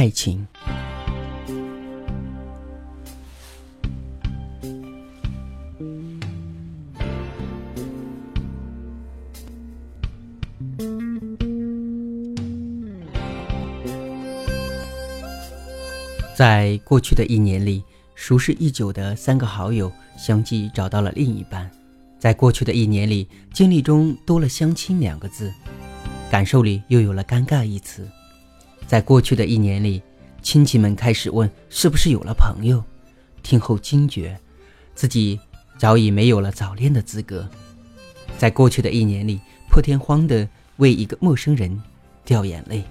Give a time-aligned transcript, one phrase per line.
[0.00, 0.46] 爱情。
[16.34, 21.70] 在过去的一年里，熟识已久的三个好友相继找到了另一半。
[22.18, 25.52] 在过去的一年里，经历中多了“相亲”两个字，
[26.30, 28.08] 感受里又有了“尴尬”一词。
[28.90, 30.02] 在过去的一年里，
[30.42, 32.82] 亲戚们开始问是不是有了朋友，
[33.40, 34.36] 听后惊觉，
[34.96, 35.38] 自己
[35.78, 37.48] 早已没有了早恋的资格。
[38.36, 41.80] 在过去的一年里，破天荒的为一个陌生人
[42.24, 42.82] 掉眼泪。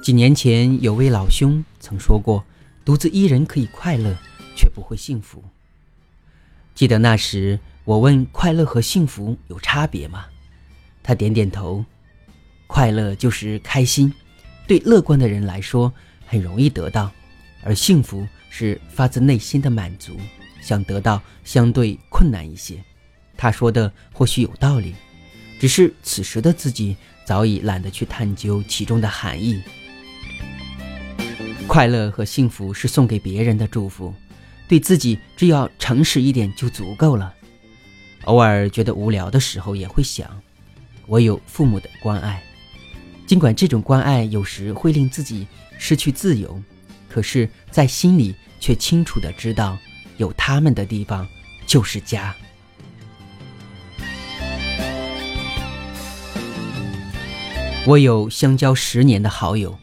[0.00, 2.44] 几年前，有位老兄曾说过
[2.86, 4.16] ：“独自一人可以快乐，
[4.54, 5.42] 却不会幸福。”
[6.76, 10.26] 记得那时，我问：“快乐和幸福有差别吗？”
[11.08, 11.82] 他点点头
[12.68, 14.12] ：“快乐就是开心，
[14.66, 15.90] 对乐观的人来说
[16.26, 17.10] 很容易得到；
[17.62, 20.18] 而幸福是发自内心的满足，
[20.60, 22.76] 想得到相对困难一些。”
[23.38, 24.94] 他说的或许有道理，
[25.58, 29.62] 只是此时的自己早已懒得去探究其中的含义。
[31.66, 34.12] 快乐和幸福是送给别人的祝福，
[34.68, 37.34] 对自己只要诚实一点就足够了。
[38.24, 40.28] 偶尔觉得无聊的时候，也会想，
[41.08, 42.42] 我有父母的关爱，
[43.26, 45.46] 尽管这种关爱有时会令自己
[45.78, 46.62] 失去自由，
[47.08, 49.78] 可是，在心里却清楚的知道，
[50.18, 51.26] 有他们的地方
[51.66, 52.34] 就是家。
[57.86, 59.76] 我有相交十年的好友。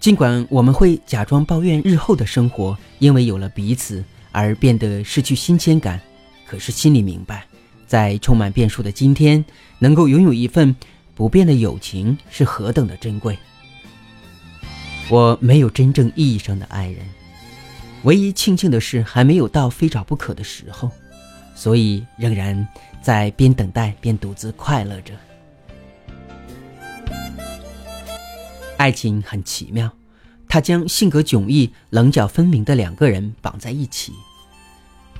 [0.00, 6.00] 尽管我们会假装抱怨日后的生活因为有了彼此而变得失去新鲜感，
[6.44, 7.46] 可是心里明白，
[7.92, 9.44] 在充满变数的今天，
[9.78, 10.74] 能够拥有一份
[11.14, 13.38] 不变的友情是何等的珍贵。
[15.10, 17.04] 我没有真正意义上的爱人，
[18.04, 20.90] 唯一庆幸的是还没有到非找不可的时候，
[21.54, 22.66] 所以仍然
[23.02, 25.12] 在边等待边独自快乐着。
[28.78, 29.92] 爱情很奇妙，
[30.48, 34.14] 它将性格迥异、棱角分明的两个人绑在一起，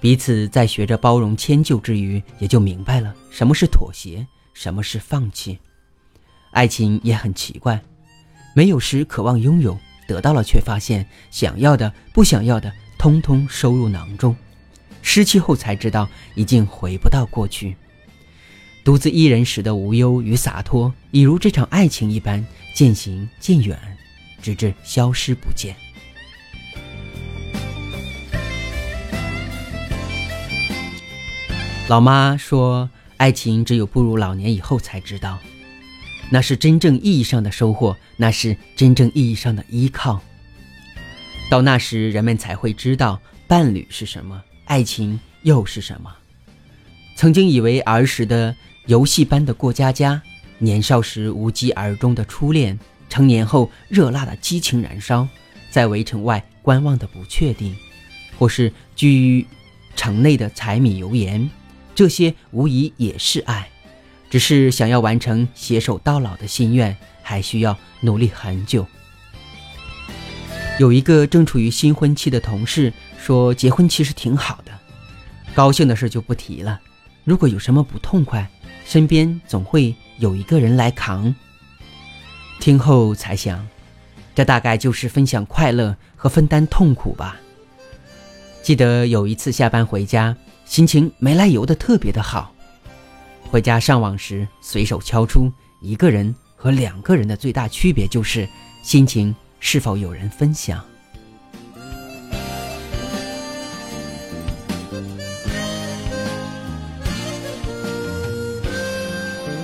[0.03, 5.57] 彼此在学着包容迁就之余，也就明白了什么是妥协，什么是放弃。
[6.51, 7.81] 爱情也很奇怪，
[8.53, 14.35] 没有时渴望拥有，得到了却发现想要的、不想要的，通通收入囊中，
[15.03, 17.77] 失去后才知道已经回不到过去。
[18.85, 23.79] 独自一人时的无忧与洒脱，已如这场爱情一般渐行渐远，
[24.43, 25.77] 直至消失不见。
[31.89, 32.89] 老妈说
[33.19, 35.39] ：“爱情只有步入老年以后才知道，
[36.31, 40.23] 那是真正意义上的收获，那是真正意义上的依靠。
[41.51, 46.15] 到那时，人们才会知道伴侣是什么，爱情又是什么。
[47.17, 48.55] 曾经以为儿时的……”
[48.87, 50.21] 游戏般的过家家，
[50.59, 52.77] 年少时无疾而终的初恋，
[53.09, 55.29] 成年后热辣的激情燃烧，
[55.71, 57.77] 在围城外观望的不确定，
[58.37, 59.47] 或是居于
[59.95, 61.49] 城内的柴米油盐，
[61.95, 63.69] 这些无疑也是爱，
[64.31, 68.87] 只是想要完成携手到老的心愿，还需要努力很久。
[70.79, 74.73] 有一个正处于新婚期的同事说，结婚其实挺好的，
[75.55, 76.81] 高兴的事就不提了，
[77.25, 78.49] 如果有什么不痛快。
[78.85, 81.33] 身边总会有一个人来扛。
[82.59, 83.65] 听后才想，
[84.35, 87.41] 这大概就是分享快乐和分担痛苦吧。
[88.61, 90.37] 记得有一次下班回家，
[90.73, 92.51] 心情没来由的特别的好。
[93.43, 95.53] 回家上网时，随手敲出
[95.83, 98.49] 一个人和两个人的最大区别就是
[98.83, 100.83] 心情是否有人分享。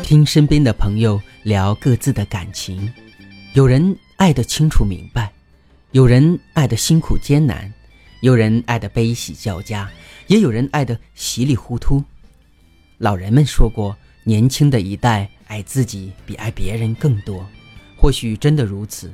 [0.02, 2.92] 听身边的朋友聊各自的感情，
[3.54, 5.32] 有人爱得清楚明白，
[5.92, 7.72] 有人爱得辛苦艰难，
[8.20, 9.88] 有人爱得悲喜交加，
[10.28, 12.02] 也有人爱得稀里糊涂。
[12.98, 17.44] 老人们说过，年轻的一代爱自己比爱别人更多，
[17.96, 19.12] 或许真的如此。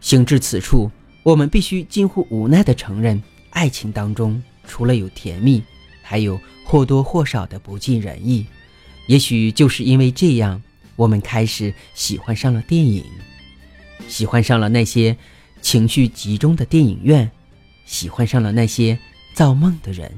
[0.00, 0.90] 行至此处，
[1.22, 5.62] 我们必须近乎无奈地承认，爱情当中除了有甜蜜，
[6.02, 8.46] 还有或多或少的不尽人意。
[9.06, 10.60] 也许就是因为这样，
[10.96, 13.04] 我们开始喜欢上了电影，
[14.08, 15.16] 喜欢上了那些
[15.62, 17.30] 情绪集中的电影院，
[17.84, 18.98] 喜欢上了那些
[19.36, 20.10] 造梦的人。